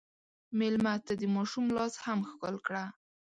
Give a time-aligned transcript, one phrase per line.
[0.57, 2.83] مېلمه ته د ماشوم لاس هم ښکل کړه.